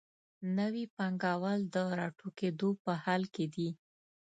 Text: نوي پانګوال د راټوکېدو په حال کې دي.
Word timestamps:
نوي 0.57 0.83
پانګوال 0.97 1.59
د 1.73 1.75
راټوکېدو 1.99 2.69
په 2.83 2.91
حال 3.03 3.23
کې 3.33 3.45
دي. 3.53 3.69